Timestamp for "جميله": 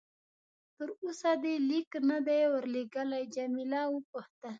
3.35-3.81